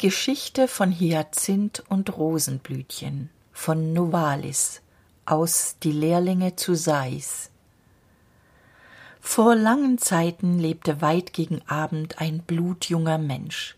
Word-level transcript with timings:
Geschichte 0.00 0.66
von 0.66 0.98
Hyazinth 0.98 1.84
und 1.90 2.16
Rosenblütchen 2.16 3.28
von 3.52 3.92
Novalis 3.92 4.80
aus 5.26 5.76
Die 5.82 5.92
Lehrlinge 5.92 6.56
zu 6.56 6.74
Sais 6.74 7.50
Vor 9.20 9.54
langen 9.54 9.98
Zeiten 9.98 10.58
lebte 10.58 11.02
weit 11.02 11.34
gegen 11.34 11.60
Abend 11.68 12.18
ein 12.18 12.38
blutjunger 12.38 13.18
Mensch. 13.18 13.76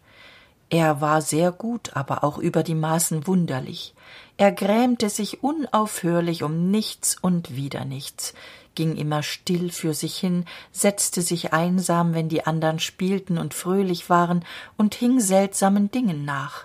Er 0.70 1.00
war 1.00 1.22
sehr 1.22 1.50
gut, 1.50 1.96
aber 1.96 2.22
auch 2.22 2.38
über 2.38 2.62
die 2.62 2.76
Maßen 2.76 3.26
wunderlich. 3.26 3.92
Er 4.36 4.52
grämte 4.52 5.10
sich 5.10 5.42
unaufhörlich 5.42 6.44
um 6.44 6.70
nichts 6.70 7.16
und 7.20 7.56
wieder 7.56 7.84
nichts, 7.84 8.32
ging 8.74 8.96
immer 8.96 9.22
still 9.22 9.70
für 9.70 9.94
sich 9.94 10.16
hin, 10.16 10.44
setzte 10.70 11.22
sich 11.22 11.52
einsam, 11.52 12.14
wenn 12.14 12.28
die 12.28 12.46
andern 12.46 12.78
spielten 12.78 13.38
und 13.38 13.54
fröhlich 13.54 14.10
waren, 14.10 14.44
und 14.76 14.94
hing 14.94 15.20
seltsamen 15.20 15.90
Dingen 15.90 16.24
nach. 16.24 16.64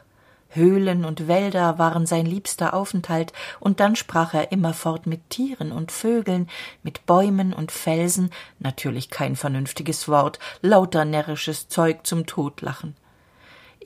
Höhlen 0.50 1.06
und 1.06 1.28
Wälder 1.28 1.78
waren 1.78 2.06
sein 2.06 2.26
liebster 2.26 2.74
Aufenthalt, 2.74 3.34
und 3.60 3.80
dann 3.80 3.96
sprach 3.96 4.34
er 4.34 4.52
immerfort 4.52 5.06
mit 5.06 5.30
Tieren 5.30 5.72
und 5.72 5.92
Vögeln, 5.92 6.50
mit 6.84 7.06
Bäumen 7.06 7.54
und 7.54 7.72
Felsen, 7.72 8.32
natürlich 8.60 9.10
kein 9.10 9.36
vernünftiges 9.36 10.08
Wort, 10.08 10.40
lauter 10.62 11.06
närrisches 11.06 11.68
Zeug 11.68 12.06
zum 12.08 12.26
Totlachen 12.26 12.96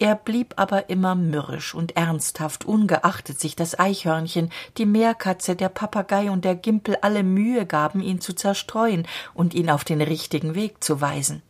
er 0.01 0.15
blieb 0.15 0.55
aber 0.55 0.89
immer 0.89 1.13
mürrisch 1.13 1.75
und 1.75 1.95
ernsthaft 1.95 2.65
ungeachtet 2.65 3.39
sich 3.39 3.55
das 3.55 3.77
eichhörnchen 3.77 4.49
die 4.77 4.87
meerkatze 4.87 5.55
der 5.55 5.69
papagei 5.69 6.31
und 6.31 6.43
der 6.43 6.55
gimpel 6.55 6.97
alle 7.03 7.21
mühe 7.21 7.67
gaben 7.67 8.01
ihn 8.01 8.19
zu 8.19 8.33
zerstreuen 8.33 9.07
und 9.35 9.53
ihn 9.53 9.69
auf 9.69 9.83
den 9.83 10.01
richtigen 10.01 10.55
weg 10.55 10.83
zu 10.83 11.01
weisen. 11.01 11.43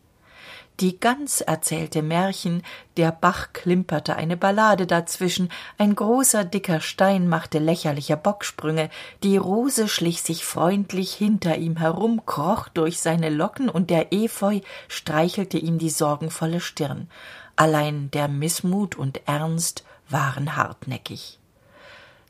Die 0.82 0.99
gans 0.99 1.40
erzählte 1.40 2.02
märchen 2.02 2.63
der 2.98 3.13
bach 3.13 3.54
klimperte 3.54 4.18
eine 4.18 4.35
ballade 4.35 4.85
dazwischen 4.85 5.49
ein 5.77 5.96
großer 5.96 6.44
dicker 6.44 6.82
stein 6.82 7.29
machte 7.29 7.60
lächerliche 7.60 8.18
bocksprünge 8.18 8.90
die 9.24 9.38
rose 9.38 9.88
schlich 9.88 10.24
sich 10.24 10.44
freundlich 10.44 11.13
hinter 11.13 11.57
ihm 11.57 11.77
herum 11.77 12.26
kroch 12.26 12.68
durch 12.68 12.99
seine 12.99 13.29
locken 13.29 13.70
und 13.70 13.90
der 13.90 14.12
efeu 14.12 14.60
streichelte 14.90 15.57
ihm 15.57 15.77
die 15.77 15.90
sorgenvolle 15.90 16.60
stirn 16.60 17.07
allein 17.55 18.12
der 18.12 18.27
mißmut 18.27 18.96
und 18.96 19.21
ernst 19.27 19.84
waren 20.10 20.55
hartnäckig. 20.55 21.40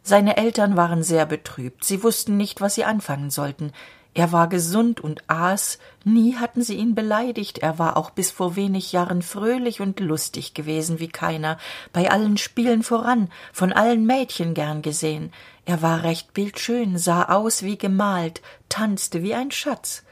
Seine 0.04 0.38
eltern 0.38 0.76
waren 0.76 1.04
sehr 1.04 1.26
betrübt. 1.26 1.84
Sie 1.84 2.04
wussten 2.04 2.38
nicht 2.38 2.62
was 2.62 2.76
sie 2.76 2.86
anfangen 2.86 3.30
sollten. 3.30 3.72
Er 4.14 4.32
war 4.34 4.50
gesund 4.50 5.00
und 5.00 5.24
aß. 5.30 5.80
Nie 6.04 6.36
hatten 6.36 6.62
sie 6.64 6.76
ihn 6.76 6.96
beleidigt. 6.96 7.60
Er 7.60 7.80
war 7.80 7.96
auch 7.96 8.10
bis 8.10 8.30
vor 8.30 8.56
wenig 8.56 8.92
jahren 8.92 9.22
fröhlich 9.22 9.80
und 9.80 10.00
lustig 10.00 10.54
gewesen 10.54 11.00
wie 11.00 11.08
keiner. 11.08 11.58
Bei 11.94 12.12
allen 12.12 12.38
spielen 12.38 12.84
voran 12.84 13.30
von 13.54 13.72
allen 13.72 14.06
mädchen 14.06 14.54
gern 14.54 14.82
gesehen. 14.82 15.32
Er 15.66 15.82
war 15.82 16.04
recht 16.04 16.34
bildschön 16.34 16.98
sah 16.98 17.26
aus 17.26 17.64
wie 17.64 17.78
gemalt 17.78 18.42
tanzte 18.68 19.24
wie 19.24 19.34
ein 19.34 19.52
schatz. 19.52 20.04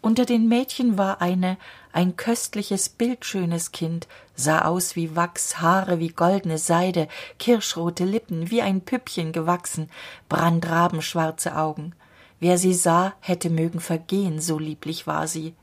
Unter 0.00 0.24
den 0.24 0.48
mädchen 0.48 0.96
war 0.96 1.20
eine 1.20 1.58
ein 1.94 2.16
köstliches 2.16 2.88
bildschönes 2.88 3.70
kind. 3.70 4.08
Sah 4.34 4.64
aus 4.64 4.96
wie 4.96 5.14
wachs 5.14 5.60
haare 5.60 6.00
wie 6.00 6.08
goldene 6.08 6.58
seide 6.58 7.06
kirschrote 7.38 8.04
lippen 8.04 8.50
wie 8.50 8.62
ein 8.62 8.80
püppchen 8.80 9.32
gewachsen 9.32 9.88
brandrabenschwarze 10.28 11.56
augen. 11.56 11.94
Wer 12.40 12.58
sie 12.58 12.74
sah 12.74 13.14
hätte 13.20 13.48
mögen 13.48 13.78
vergehen 13.78 14.40
so 14.40 14.58
lieblich 14.58 15.06
war 15.06 15.28
sie. 15.28 15.54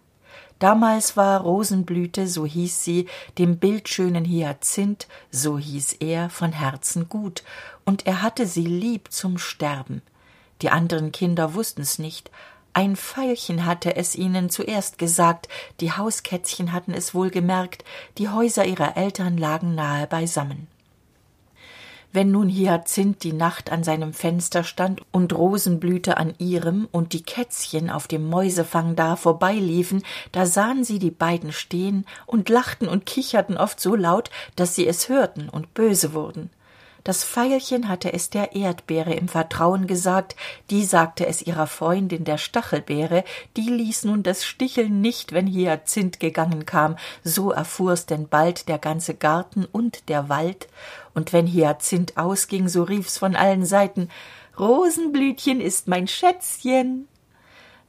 Damals 0.58 1.18
war 1.18 1.42
rosenblüte 1.42 2.28
so 2.28 2.46
hieß 2.46 2.82
sie 2.82 3.08
dem 3.38 3.58
bildschönen 3.58 4.24
hyazinth 4.24 5.08
so 5.32 5.58
hieß 5.60 5.98
er 6.00 6.30
von 6.30 6.54
herzen 6.54 7.10
gut. 7.10 7.44
Und 7.84 8.08
er 8.08 8.22
hatte 8.22 8.48
sie 8.48 8.66
lieb 8.66 9.12
zum 9.12 9.38
sterben. 9.38 10.02
Die 10.62 10.70
anderen 10.70 11.12
kinder 11.12 11.56
wußten's 11.56 12.00
nicht 12.00 12.32
ein 12.74 12.96
veilchen 12.96 13.66
hatte 13.66 13.96
es 13.96 14.16
ihnen 14.16 14.50
zuerst 14.50 14.98
gesagt 14.98 15.50
die 15.80 15.92
hauskätzchen 15.92 16.72
hatten 16.72 16.94
es 16.94 17.14
wohl 17.14 17.30
gemerkt 17.30 17.84
die 18.18 18.30
häuser 18.30 18.66
ihrer 18.66 18.98
eltern 18.98 19.38
lagen 19.38 19.76
nahe 19.76 20.08
beisammen. 20.08 20.68
Wenn 22.14 22.32
nun 22.32 22.50
hyazinth 22.50 23.24
die 23.24 23.32
nacht 23.32 23.72
an 23.72 23.86
seinem 23.86 24.14
fenster 24.14 24.66
stand 24.66 25.02
und 25.12 25.32
rosenblüte 25.32 26.18
an 26.18 26.34
ihrem 26.40 26.88
und 26.92 27.14
die 27.14 27.24
kätzchen 27.24 27.90
auf 27.90 28.08
dem 28.08 28.30
mäusefang 28.30 28.98
da 28.98 29.16
vorbeiliefen 29.16 30.04
da 30.32 30.46
sahen 30.46 30.84
sie 30.84 31.00
die 31.00 31.12
beiden 31.12 31.54
stehen 31.54 32.06
und 32.26 32.50
lachten 32.50 32.90
und 32.90 33.06
kicherten 33.06 33.58
oft 33.58 33.80
so 33.80 33.96
laut 33.96 34.30
dass 34.58 34.76
sie 34.76 34.88
es 34.88 35.08
hörten 35.08 35.48
und 35.48 35.74
böse 35.74 36.14
wurden 36.14 36.50
das 37.04 37.24
veilchen 37.24 37.88
hatte 37.88 38.14
es 38.14 38.30
der 38.30 38.56
erdbeere 38.56 39.14
im 39.14 39.28
vertrauen 39.28 39.88
gesagt 39.88 40.36
die 40.70 40.86
sagte 40.86 41.26
es 41.26 41.42
ihrer 41.42 41.68
freundin 41.68 42.24
der 42.24 42.38
stachelbeere 42.38 43.24
die 43.58 43.70
ließ 43.70 44.06
nun 44.06 44.24
das 44.24 44.46
sticheln 44.46 45.02
nicht 45.02 45.32
wenn 45.34 45.48
hyazinth 45.48 46.20
gegangen 46.20 46.66
kam. 46.66 46.96
So 47.24 47.52
erfuhr's 47.52 48.06
denn 48.06 48.28
bald 48.28 48.68
der 48.68 48.78
ganze 48.78 49.14
garten 49.14 49.66
und 49.66 50.10
der 50.10 50.30
wald. 50.30 50.68
Und 51.14 51.34
wenn 51.34 51.48
hyazinth 51.48 52.18
ausging 52.18 52.68
so 52.68 52.84
rief's 52.84 53.18
von 53.18 53.36
allen 53.36 53.66
seiten 53.66 54.10
rosenblütchen 54.60 55.62
ist 55.62 55.88
mein 55.88 56.08
schätzchen 56.08 57.08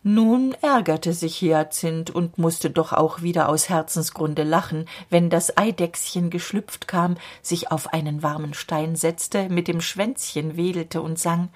nun 0.02 0.54
ärgerte 0.62 1.12
sich 1.12 1.40
hyazinth 1.40 2.10
und 2.10 2.36
musste 2.38 2.70
doch 2.70 2.92
auch 2.92 3.22
wieder 3.22 3.48
aus 3.48 3.68
herzensgrunde 3.68 4.42
lachen 4.42 4.86
wenn 5.10 5.30
das 5.30 5.56
eidechschen 5.56 6.30
geschlüpft 6.30 6.88
kam 6.88 7.16
sich 7.40 7.70
auf 7.70 7.92
einen 7.92 8.22
warmen 8.22 8.54
stein 8.54 8.96
setzte 8.96 9.48
mit 9.48 9.68
dem 9.68 9.80
schwänzchen 9.80 10.56
wedelte 10.56 11.02
und 11.02 11.18
sang 11.18 11.50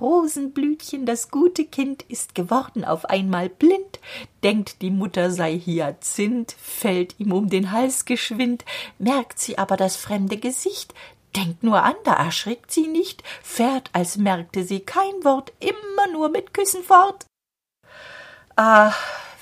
rosenblütchen 0.00 1.06
das 1.06 1.30
gute 1.30 1.64
kind 1.64 2.02
ist 2.02 2.34
geworden 2.34 2.84
auf 2.84 3.06
einmal 3.06 3.48
blind. 3.48 4.00
Denkt 4.42 4.82
die 4.82 4.90
mutter 4.90 5.30
sei 5.30 5.58
hyazinth 5.58 6.52
fällt 6.52 7.18
ihm 7.18 7.32
um 7.32 7.48
den 7.48 7.72
hals 7.72 8.04
geschwind. 8.04 8.64
Merkt 8.98 9.38
sie 9.38 9.58
aber 9.58 9.76
das 9.76 9.96
fremde 9.96 10.36
gesicht. 10.36 10.94
Denkt 11.34 11.62
nur 11.62 11.82
an 11.82 11.94
da 12.04 12.12
erschrickt 12.12 12.70
sie 12.70 12.86
nicht. 12.86 13.22
Fährt 13.42 13.90
als 13.92 14.16
merkte 14.16 14.64
sie 14.64 14.80
kein 14.80 15.24
wort 15.24 15.52
immer 15.60 16.12
nur 16.12 16.28
mit 16.28 16.54
küssen 16.54 16.82
fort 16.82 17.26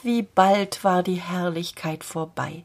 wie 0.02 0.22
bald 0.22 0.82
war 0.82 1.04
die 1.04 1.20
herrlichkeit 1.20 2.02
vorbei. 2.02 2.64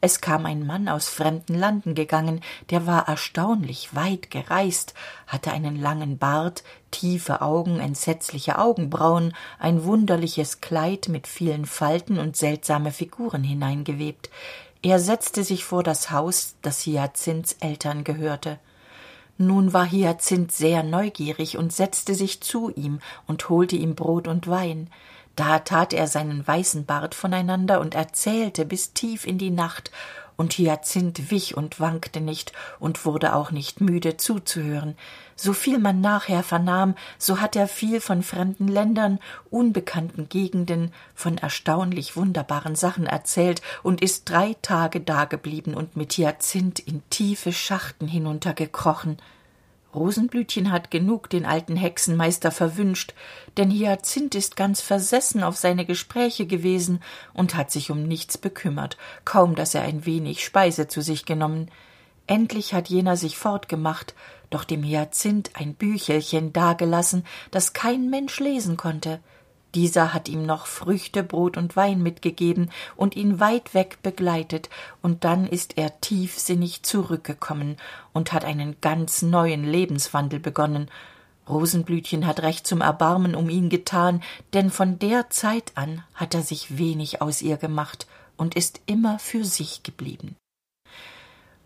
Es 0.00 0.20
kam 0.20 0.46
ein 0.46 0.64
mann 0.64 0.88
aus 0.88 1.08
fremden 1.08 1.54
landen 1.54 1.96
gegangen 1.96 2.40
der 2.70 2.86
war 2.86 3.08
erstaunlich 3.08 3.94
weit 3.96 4.30
gereist 4.30 4.94
hatte 5.26 5.50
einen 5.50 5.74
langen 5.80 6.18
bart 6.18 6.62
tiefe 6.92 7.40
augen 7.40 7.80
entsetzliche 7.80 8.58
augenbrauen 8.58 9.34
ein 9.58 9.82
wunderliches 9.82 10.60
kleid 10.60 11.08
mit 11.08 11.26
vielen 11.26 11.66
falten 11.66 12.18
und 12.20 12.36
seltsame 12.36 12.92
figuren 12.92 13.42
hineingewebt. 13.42 14.30
Er 14.82 15.00
setzte 15.00 15.42
sich 15.42 15.64
vor 15.64 15.82
das 15.82 16.12
haus 16.12 16.54
das 16.62 16.86
hyacinths 16.86 17.56
eltern 17.58 18.04
gehörte. 18.04 18.60
Nun 19.38 19.72
war 19.72 19.90
hyacinth 19.90 20.52
sehr 20.52 20.84
neugierig 20.84 21.58
und 21.58 21.72
setzte 21.72 22.14
sich 22.14 22.40
zu 22.40 22.70
ihm 22.70 23.00
und 23.26 23.48
holte 23.48 23.74
ihm 23.74 23.96
brot 23.96 24.28
und 24.28 24.46
wein 24.46 24.90
da 25.36 25.60
tat 25.60 25.92
er 25.92 26.06
seinen 26.06 26.46
weißen 26.46 26.86
bart 26.86 27.14
voneinander 27.14 27.80
und 27.80 27.94
erzählte 27.94 28.64
bis 28.64 28.92
tief 28.94 29.26
in 29.26 29.38
die 29.38 29.50
nacht 29.50 29.90
und 30.36 30.54
hyacinth 30.54 31.30
wich 31.30 31.56
und 31.56 31.80
wankte 31.80 32.20
nicht 32.20 32.52
und 32.78 33.04
wurde 33.04 33.34
auch 33.34 33.50
nicht 33.50 33.80
müde 33.80 34.16
zuzuhören. 34.16 34.96
Soviel 35.34 35.78
man 35.78 36.00
nachher 36.00 36.42
vernahm 36.42 36.94
so 37.18 37.40
hat 37.40 37.56
er 37.56 37.68
viel 37.68 38.00
von 38.00 38.22
fremden 38.22 38.68
ländern 38.68 39.18
unbekannten 39.50 40.28
gegenden 40.28 40.92
von 41.14 41.38
erstaunlich 41.38 42.16
wunderbaren 42.16 42.74
sachen 42.74 43.06
erzählt 43.06 43.62
und 43.82 44.00
ist 44.00 44.28
drei 44.28 44.56
tage 44.62 45.00
dageblieben 45.00 45.74
und 45.74 45.96
mit 45.96 46.14
hyacinth 46.14 46.78
in 46.78 47.02
tiefe 47.10 47.52
schachten 47.52 48.08
hinuntergekrochen 48.08 49.18
rosenblütchen 49.96 50.70
hat 50.70 50.90
genug 50.90 51.28
den 51.30 51.46
alten 51.46 51.74
hexenmeister 51.74 52.50
verwünscht 52.50 53.14
denn 53.56 53.70
hyacinth 53.70 54.34
ist 54.34 54.56
ganz 54.56 54.80
versessen 54.80 55.42
auf 55.42 55.56
seine 55.56 55.84
gespräche 55.84 56.46
gewesen 56.46 57.02
und 57.32 57.56
hat 57.56 57.70
sich 57.70 57.90
um 57.90 58.04
nichts 58.04 58.38
bekümmert 58.38 58.96
kaum 59.24 59.54
dass 59.54 59.74
er 59.74 59.82
ein 59.82 60.06
wenig 60.06 60.44
speise 60.44 60.86
zu 60.86 61.00
sich 61.00 61.24
genommen. 61.24 61.70
Endlich 62.28 62.74
hat 62.74 62.88
jener 62.88 63.16
sich 63.16 63.36
fortgemacht 63.36 64.14
doch 64.50 64.64
dem 64.64 64.82
hyacinth 64.82 65.50
ein 65.54 65.74
büchelchen 65.74 66.52
dagelassen 66.52 67.24
das 67.50 67.72
kein 67.72 68.10
mensch 68.10 68.38
lesen 68.38 68.76
konnte 68.76 69.20
dieser 69.74 70.14
hat 70.14 70.28
ihm 70.28 70.46
noch 70.46 70.66
früchte 70.66 71.22
brot 71.22 71.56
und 71.56 71.76
wein 71.76 72.02
mitgegeben 72.02 72.70
und 72.96 73.16
ihn 73.16 73.40
weit 73.40 73.74
weg 73.74 73.98
begleitet. 74.02 74.70
Und 75.02 75.24
dann 75.24 75.46
ist 75.46 75.76
er 75.76 76.00
tiefsinnig 76.00 76.82
zurückgekommen 76.82 77.76
und 78.12 78.32
hat 78.32 78.44
einen 78.44 78.80
ganz 78.80 79.22
neuen 79.22 79.64
lebenswandel 79.64 80.40
begonnen. 80.40 80.90
Rosenblütchen 81.48 82.26
hat 82.26 82.40
recht 82.40 82.66
zum 82.66 82.80
erbarmen 82.80 83.34
um 83.34 83.48
ihn 83.48 83.68
getan 83.68 84.22
denn 84.52 84.70
von 84.70 84.98
der 84.98 85.30
zeit 85.30 85.72
an 85.74 86.02
hat 86.14 86.34
er 86.34 86.42
sich 86.42 86.78
wenig 86.78 87.22
aus 87.22 87.42
ihr 87.42 87.56
gemacht 87.56 88.06
und 88.36 88.54
ist 88.54 88.80
immer 88.86 89.18
für 89.18 89.44
sich 89.44 89.82
geblieben. 89.82 90.36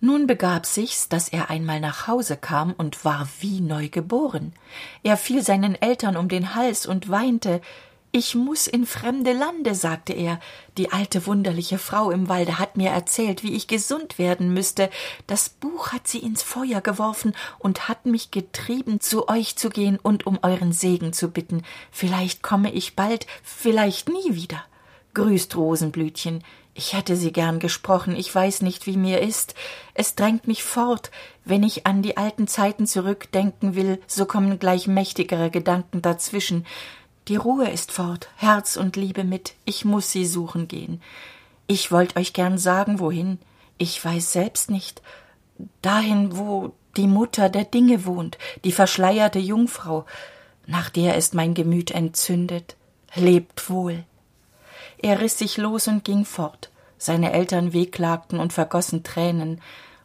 Nun 0.02 0.26
begab 0.26 0.64
sich's 0.64 1.08
dass 1.08 1.28
er 1.28 1.50
einmal 1.50 1.80
nach 1.80 2.06
hause 2.06 2.36
kam 2.36 2.72
und 2.72 3.04
war 3.04 3.28
wie 3.40 3.60
neugeboren. 3.60 4.54
Er 5.02 5.16
fiel 5.16 5.42
seinen 5.42 5.74
eltern 5.74 6.16
um 6.16 6.28
den 6.28 6.54
hals 6.54 6.86
und 6.86 7.10
weinte 7.10 7.60
ich 8.12 8.34
muss 8.34 8.66
in 8.66 8.86
fremde 8.86 9.32
lande 9.32 9.76
sagte 9.76 10.12
er. 10.12 10.40
Die 10.76 10.90
alte 10.90 11.26
wunderliche 11.26 11.78
frau 11.78 12.10
im 12.10 12.28
walde 12.28 12.58
hat 12.58 12.76
mir 12.76 12.90
erzählt 12.90 13.44
wie 13.44 13.54
ich 13.54 13.68
gesund 13.68 14.18
werden 14.18 14.52
müsste 14.52 14.90
das 15.28 15.48
buch 15.48 15.92
hat 15.92 16.08
sie 16.08 16.18
ins 16.18 16.42
feuer 16.42 16.80
geworfen 16.80 17.34
und 17.60 17.88
hat 17.88 18.06
mich 18.06 18.32
getrieben 18.32 19.00
zu 19.00 19.28
euch 19.28 19.54
zu 19.56 19.70
gehen 19.70 19.98
und 20.02 20.26
um 20.26 20.40
euren 20.42 20.72
segen 20.72 21.12
zu 21.12 21.28
bitten. 21.28 21.62
Vielleicht 21.92 22.42
komme 22.42 22.72
ich 22.72 22.96
bald 22.96 23.26
vielleicht 23.44 24.08
nie 24.08 24.34
wieder 24.34 24.64
grüßt 25.14 25.56
rosenblütchen. 25.56 26.42
Ich 26.74 26.94
hätte 26.94 27.14
sie 27.14 27.32
gern 27.32 27.60
gesprochen 27.60 28.16
ich 28.16 28.34
weiß 28.34 28.62
nicht 28.62 28.86
wie 28.86 28.96
mir 28.96 29.20
ist. 29.20 29.54
Es 29.94 30.16
drängt 30.16 30.48
mich 30.48 30.64
fort. 30.64 31.12
Wenn 31.44 31.62
ich 31.62 31.86
an 31.86 32.02
die 32.02 32.16
alten 32.16 32.48
zeiten 32.48 32.86
zurückdenken 32.86 33.76
will 33.76 34.00
so 34.08 34.24
kommen 34.24 34.58
gleich 34.58 34.88
mächtigere 34.88 35.50
gedanken 35.50 36.02
dazwischen 36.02 36.66
die 37.28 37.36
ruhe 37.36 37.68
ist 37.70 37.92
fort 37.92 38.28
herz 38.36 38.76
und 38.76 38.96
liebe 38.96 39.24
mit. 39.24 39.54
Ich 39.64 39.84
muss 39.84 40.10
sie 40.10 40.26
suchen 40.26 40.68
gehen. 40.68 41.00
Ich 41.66 41.92
wollt 41.92 42.16
euch 42.16 42.32
gern 42.32 42.58
sagen 42.58 42.98
wohin. 42.98 43.38
Ich 43.78 44.04
weiß 44.04 44.32
selbst 44.32 44.70
nicht. 44.70 45.02
Dahin 45.82 46.36
wo 46.36 46.72
die 46.96 47.06
mutter 47.06 47.48
der 47.48 47.64
dinge 47.64 48.04
wohnt 48.04 48.36
die 48.64 48.72
verschleierte 48.72 49.38
jungfrau 49.38 50.06
nach 50.66 50.90
der 50.90 51.16
ist 51.16 51.34
mein 51.34 51.54
gemüt 51.54 51.92
entzündet 51.92 52.74
lebt 53.14 53.70
wohl. 53.70 54.04
Er 54.98 55.20
riß 55.20 55.38
sich 55.38 55.56
los 55.56 55.88
und 55.88 56.04
ging 56.04 56.24
fort. 56.24 56.70
Seine 56.98 57.32
eltern 57.32 57.72
wehklagten 57.72 58.38
und 58.38 58.52
vergossen 58.52 59.02
tränen. 59.02 59.60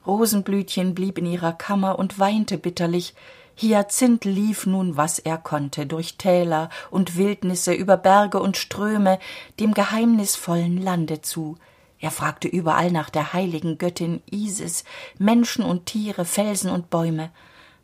Rosenblütchen 0.08 0.96
blieb 0.96 1.18
in 1.18 1.26
ihrer 1.26 1.54
kammer 1.54 2.00
und 2.00 2.20
weinte 2.20 2.58
bitterlich 2.58 3.14
hyazinth 3.56 4.26
lief 4.26 4.66
nun 4.66 4.98
was 4.98 5.20
er 5.20 5.38
konnte 5.38 5.86
durch 5.86 6.18
täler 6.18 6.70
und 6.92 7.18
wildnisse 7.18 7.74
über 7.74 7.98
berge 7.98 8.40
und 8.40 8.58
ströme 8.58 9.20
dem 9.60 9.74
geheimnisvollen 9.74 10.82
lande 10.82 11.22
zu. 11.22 11.58
Er 12.00 12.12
fragte 12.12 12.48
überall 12.48 12.92
nach 12.92 13.10
der 13.10 13.34
heiligen 13.34 13.78
göttin 13.78 14.22
isis 14.30 14.84
menschen 15.18 15.64
und 15.64 15.86
tiere 15.86 16.26
felsen 16.26 16.70
und 16.70 16.90
bäume. 16.90 17.32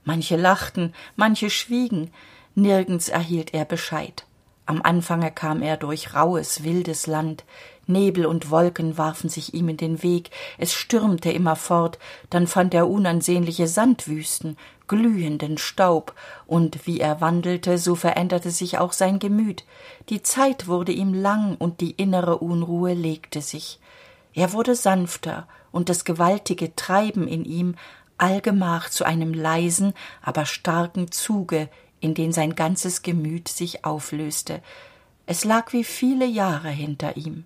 Manche 0.03 0.35
lachten 0.35 0.93
manche 1.15 1.49
schwiegen. 1.49 2.11
Nirgends 2.53 3.07
erhielt 3.07 3.53
er 3.53 3.65
bescheid. 3.65 4.25
Am 4.65 4.81
anfange 4.81 5.31
kam 5.31 5.61
er 5.61 5.77
durch 5.77 6.13
rauhes 6.13 6.63
wildes 6.63 7.07
land. 7.07 7.45
Nebel 7.87 8.25
und 8.25 8.51
wolken 8.51 8.97
warfen 8.97 9.29
sich 9.29 9.53
ihm 9.53 9.69
in 9.69 9.77
den 9.77 10.03
weg. 10.03 10.29
Es 10.57 10.73
stürmte 10.73 11.31
immerfort 11.31 11.97
dann 12.29 12.47
fand 12.47 12.73
er 12.73 12.89
unansehnliche 12.89 13.67
sandwüsten 13.67 14.57
glühenden 14.91 15.57
staub. 15.57 16.13
Und 16.45 16.85
wie 16.85 16.99
er 16.99 17.21
wandelte 17.21 17.77
so 17.77 17.95
veränderte 17.95 18.51
sich 18.51 18.77
auch 18.77 18.91
sein 18.91 19.19
gemüt. 19.19 19.63
Die 20.09 20.21
zeit 20.21 20.67
wurde 20.67 20.91
ihm 20.91 21.13
lang 21.13 21.55
und 21.55 21.79
die 21.79 21.91
innere 21.91 22.39
unruhe 22.39 22.93
legte 22.93 23.41
sich. 23.41 23.79
Er 24.33 24.51
wurde 24.51 24.75
sanfter 24.75 25.47
und 25.71 25.87
das 25.87 26.03
gewaltige 26.03 26.75
treiben 26.75 27.25
in 27.25 27.45
ihm 27.45 27.75
allgemach 28.17 28.89
zu 28.89 29.05
einem 29.05 29.33
leisen 29.33 29.93
aber 30.21 30.45
starken 30.45 31.09
zuge 31.11 31.69
in 32.01 32.13
den 32.13 32.33
sein 32.33 32.55
ganzes 32.55 33.01
gemüt 33.01 33.47
sich 33.47 33.85
auflöste. 33.85 34.61
Es 35.25 35.45
lag 35.45 35.71
wie 35.71 35.85
viele 35.85 36.25
jahre 36.25 36.69
hinter 36.69 37.15
ihm 37.15 37.45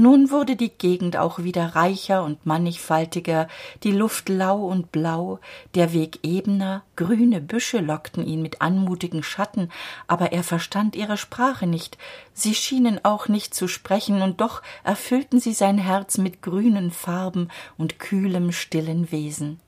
nun 0.00 0.30
wurde 0.30 0.54
die 0.54 0.70
gegend 0.70 1.16
auch 1.16 1.40
wieder 1.40 1.74
reicher 1.74 2.22
und 2.22 2.46
mannigfaltiger 2.46 3.48
die 3.82 3.90
luft 3.90 4.28
lau 4.28 4.64
und 4.64 4.92
blau 4.92 5.40
der 5.74 5.92
weg 5.92 6.20
ebener 6.22 6.84
grüne 6.94 7.40
büsche 7.40 7.80
lockten 7.80 8.24
ihn 8.24 8.40
mit 8.40 8.62
anmutigen 8.62 9.24
schatten 9.24 9.70
aber 10.06 10.32
er 10.32 10.44
verstand 10.44 10.94
ihre 10.94 11.16
sprache 11.16 11.66
nicht. 11.66 11.98
Sie 12.32 12.54
schienen 12.54 13.04
auch 13.04 13.26
nicht 13.26 13.54
zu 13.54 13.66
sprechen 13.66 14.22
und 14.22 14.40
doch 14.40 14.62
erfüllten 14.84 15.40
sie 15.40 15.52
sein 15.52 15.78
herz 15.78 16.16
mit 16.18 16.42
grünen 16.42 16.92
farben 16.92 17.48
und 17.76 17.98
kühlem 17.98 18.52
stillen 18.52 19.10
wesen 19.10 19.60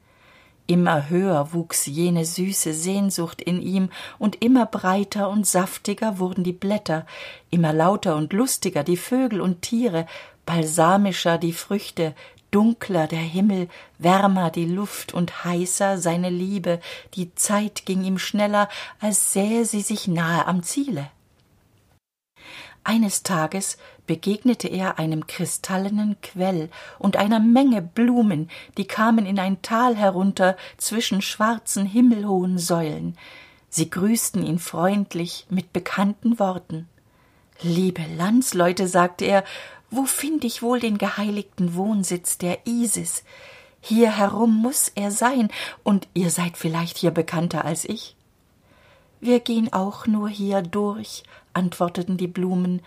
immer 0.70 1.10
höher 1.10 1.52
wuchs 1.52 1.86
jene 1.86 2.24
süße 2.24 2.72
sehnsucht 2.72 3.42
in 3.42 3.60
ihm 3.60 3.90
und 4.20 4.40
immer 4.40 4.66
breiter 4.66 5.28
und 5.28 5.44
saftiger 5.44 6.20
wurden 6.20 6.44
die 6.44 6.52
blätter 6.52 7.06
immer 7.50 7.72
lauter 7.72 8.14
und 8.14 8.32
lustiger 8.32 8.84
die 8.84 8.96
vögel 8.96 9.40
und 9.40 9.62
tiere 9.62 10.06
balsamischer 10.46 11.38
die 11.38 11.52
früchte 11.52 12.14
dunkler 12.52 13.08
der 13.08 13.18
himmel 13.18 13.68
wärmer 13.98 14.50
die 14.50 14.66
luft 14.66 15.12
und 15.12 15.44
heißer 15.44 15.98
seine 15.98 16.30
liebe. 16.30 16.80
Die 17.14 17.34
zeit 17.34 17.84
ging 17.84 18.04
ihm 18.04 18.18
schneller 18.18 18.68
als 19.00 19.32
sähe 19.32 19.64
sie 19.64 19.80
sich 19.80 20.06
nahe 20.06 20.46
am 20.46 20.62
ziele 20.62 21.10
eines 22.84 23.22
tages 23.22 23.78
begegnete 24.06 24.68
er 24.68 24.98
einem 24.98 25.26
kristallenen 25.26 26.16
quell 26.22 26.70
und 26.98 27.16
einer 27.16 27.40
menge 27.40 27.82
blumen 27.82 28.50
die 28.76 28.86
kamen 28.86 29.26
in 29.26 29.38
ein 29.38 29.62
tal 29.62 29.96
herunter 29.96 30.56
zwischen 30.76 31.22
schwarzen 31.22 31.86
himmelhohen 31.86 32.58
säulen. 32.58 33.16
Sie 33.68 33.88
grüßten 33.88 34.44
ihn 34.44 34.58
freundlich 34.58 35.46
mit 35.48 35.72
bekannten 35.72 36.38
worten. 36.38 36.88
Liebe 37.62 38.02
landsleute 38.16 38.88
sagte 38.88 39.26
er 39.26 39.44
wo 39.90 40.04
find 40.04 40.44
ich 40.44 40.62
wohl 40.62 40.78
den 40.78 40.98
geheiligten 40.98 41.74
wohnsitz 41.74 42.38
der 42.38 42.66
isis? 42.66 43.24
Hier 43.80 44.16
herum 44.16 44.54
muss 44.54 44.88
er 44.94 45.10
sein 45.10 45.48
und 45.82 46.06
ihr 46.14 46.30
seid 46.30 46.56
vielleicht 46.56 46.98
hier 46.98 47.10
bekannter 47.10 47.64
als 47.64 47.84
ich. 47.84 48.14
Wir 49.20 49.40
gehen 49.40 49.72
auch 49.72 50.06
nur 50.06 50.28
hier 50.28 50.62
durch 50.62 51.24
antworteten 51.54 52.16
die 52.16 52.26
blumen. 52.26 52.82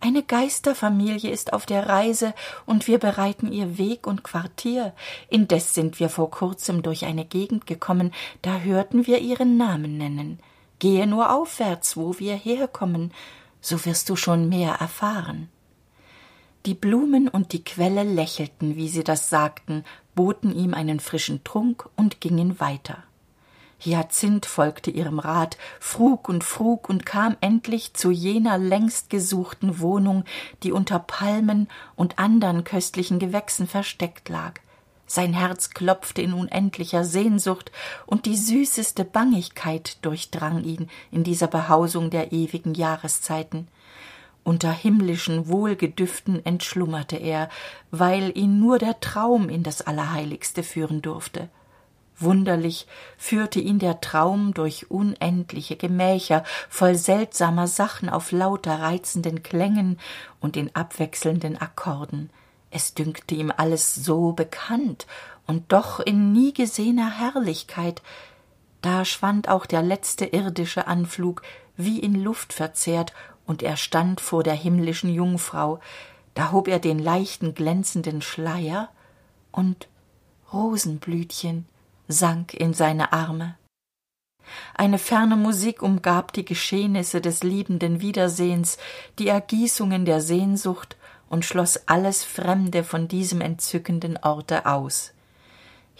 Eine 0.00 0.22
geisterfamilie 0.22 1.30
ist 1.30 1.52
auf 1.52 1.66
der 1.66 1.86
reise 1.88 2.34
und 2.64 2.86
wir 2.86 2.98
bereiten 2.98 3.52
ihr 3.52 3.76
weg 3.76 4.06
und 4.06 4.24
quartier. 4.24 4.94
Indes 5.28 5.74
sind 5.74 6.00
wir 6.00 6.08
vor 6.08 6.30
kurzem 6.30 6.82
durch 6.82 7.04
eine 7.04 7.26
gegend 7.26 7.66
gekommen 7.66 8.12
da 8.40 8.60
hörten 8.60 9.06
wir 9.06 9.18
ihren 9.18 9.56
namen 9.58 9.98
nennen. 9.98 10.40
Gehe 10.78 11.06
nur 11.06 11.34
aufwärts 11.34 11.96
wo 11.96 12.18
wir 12.18 12.34
herkommen 12.34 13.12
so 13.60 13.84
wirst 13.84 14.08
du 14.08 14.16
schon 14.16 14.48
mehr 14.48 14.72
erfahren. 14.72 15.50
Die 16.64 16.74
blumen 16.74 17.28
und 17.28 17.52
die 17.52 17.62
quelle 17.62 18.02
lächelten 18.02 18.76
wie 18.76 18.88
sie 18.88 19.04
das 19.04 19.28
sagten 19.28 19.84
boten 20.14 20.54
ihm 20.54 20.72
einen 20.72 21.00
frischen 21.00 21.44
trunk 21.44 21.88
und 21.96 22.22
gingen 22.22 22.58
weiter 22.58 23.04
hyazinth 23.80 24.46
folgte 24.46 24.90
ihrem 24.90 25.18
rat 25.18 25.56
frug 25.80 26.28
und 26.28 26.44
frug 26.44 26.88
und 26.88 27.04
kam 27.06 27.36
endlich 27.40 27.94
zu 27.94 28.10
jener 28.10 28.58
längst 28.58 29.10
gesuchten 29.10 29.80
wohnung 29.80 30.24
die 30.62 30.72
unter 30.72 30.98
palmen 30.98 31.68
und 31.96 32.18
andern 32.18 32.64
köstlichen 32.64 33.18
gewächsen 33.18 33.66
versteckt 33.66 34.28
lag. 34.28 34.60
Sein 35.06 35.32
herz 35.32 35.70
klopfte 35.70 36.22
in 36.22 36.32
unendlicher 36.32 37.04
sehnsucht 37.04 37.72
und 38.06 38.26
die 38.26 38.36
süßeste 38.36 39.04
bangigkeit 39.04 39.98
durchdrang 40.02 40.62
ihn 40.62 40.88
in 41.10 41.24
dieser 41.24 41.48
behausung 41.48 42.10
der 42.10 42.30
ewigen 42.30 42.74
jahreszeiten. 42.74 43.66
Unter 44.44 44.70
himmlischen 44.70 45.48
wohlgedüften 45.48 46.46
entschlummerte 46.46 47.16
er 47.16 47.48
weil 47.90 48.36
ihn 48.38 48.60
nur 48.60 48.78
der 48.78 49.00
traum 49.00 49.48
in 49.48 49.64
das 49.64 49.82
allerheiligste 49.82 50.62
führen 50.62 51.02
durfte 51.02 51.48
wunderlich 52.20 52.86
führte 53.16 53.60
ihn 53.60 53.78
der 53.78 54.00
traum 54.00 54.54
durch 54.54 54.90
unendliche 54.90 55.76
gemächer 55.76 56.44
voll 56.68 56.94
seltsamer 56.94 57.66
sachen 57.66 58.08
auf 58.08 58.32
lauter 58.32 58.80
reizenden 58.80 59.42
klängen 59.42 59.98
und 60.40 60.56
in 60.56 60.74
abwechselnden 60.74 61.60
akkorden. 61.60 62.30
Es 62.70 62.94
dünkte 62.94 63.34
ihm 63.34 63.52
alles 63.56 63.94
so 63.94 64.32
bekannt 64.32 65.06
und 65.46 65.72
doch 65.72 66.00
in 66.00 66.32
nie 66.32 66.52
gesehener 66.52 67.10
herrlichkeit. 67.10 68.02
Da 68.82 69.04
schwand 69.04 69.48
auch 69.48 69.66
der 69.66 69.82
letzte 69.82 70.26
irdische 70.26 70.86
anflug 70.86 71.42
wie 71.76 71.98
in 71.98 72.14
luft 72.22 72.52
verzehrt 72.52 73.12
und 73.46 73.62
er 73.62 73.76
stand 73.76 74.20
vor 74.20 74.42
der 74.42 74.54
himmlischen 74.54 75.12
jungfrau. 75.12 75.80
Da 76.34 76.52
hob 76.52 76.68
er 76.68 76.78
den 76.78 76.98
leichten 76.98 77.54
glänzenden 77.54 78.22
schleier 78.22 78.88
und 79.50 79.88
rosenblütchen 80.52 81.66
sank 82.10 82.54
in 82.54 82.74
seine 82.74 83.12
arme. 83.12 83.56
Eine 84.74 84.98
ferne 84.98 85.36
musik 85.36 85.82
umgab 85.82 86.32
die 86.32 86.44
geschehnisse 86.44 87.20
des 87.20 87.42
liebenden 87.42 88.00
wiedersehens 88.00 88.78
die 89.18 89.28
ergießungen 89.28 90.04
der 90.04 90.20
sehnsucht 90.20 90.96
und 91.28 91.44
schloss 91.44 91.86
alles 91.86 92.24
fremde 92.24 92.82
von 92.82 93.06
diesem 93.06 93.40
entzückenden 93.40 94.18
orte 94.22 94.66
aus. 94.66 95.12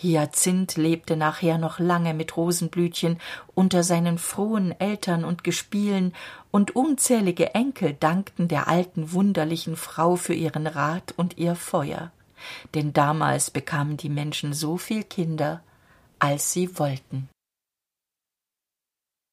Hyazinth 0.02 0.76
lebte 0.76 1.16
nachher 1.16 1.58
noch 1.58 1.78
lange 1.78 2.14
mit 2.14 2.36
rosenblütchen 2.36 3.18
unter 3.54 3.82
seinen 3.82 4.18
frohen 4.18 4.78
eltern 4.80 5.24
und 5.24 5.44
gespielen 5.44 6.14
und 6.50 6.74
unzählige 6.74 7.54
enkel 7.54 7.94
dankten 8.00 8.48
der 8.48 8.66
alten 8.66 9.12
wunderlichen 9.12 9.76
frau 9.76 10.16
für 10.16 10.34
ihren 10.34 10.66
rat 10.66 11.12
und 11.16 11.36
ihr 11.36 11.54
feuer. 11.54 12.12
Denn 12.74 12.94
damals 12.94 13.50
bekamen 13.50 13.98
die 13.98 14.08
menschen 14.08 14.54
so 14.54 14.78
viel 14.78 15.04
kinder 15.04 15.62
als 16.20 16.52
sie 16.52 16.78
wollten 16.78 17.28